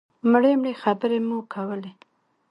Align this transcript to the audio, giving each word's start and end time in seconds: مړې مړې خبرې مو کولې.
مړې 0.31 0.53
مړې 0.61 0.73
خبرې 0.81 1.19
مو 1.27 1.37
کولې. 1.53 1.91